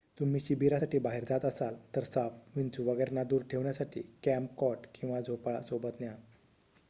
तुम्ही 0.17 0.39
शिबिरासाठी 0.39 0.99
बाहेर 0.99 1.23
जात 1.23 1.43
असाल 1.45 1.75
तर 1.95 2.03
साप 2.03 2.39
विंचू 2.55 2.83
वगैरेंना 2.83 3.23
दूर 3.25 3.41
ठेवण्यासाठी 3.51 4.01
कॅम्प 4.23 4.55
कॉट 4.57 4.87
किंवा 4.95 5.19
झोपाळा 5.21 5.61
सोबत 5.61 5.99
घ्या 5.99 6.15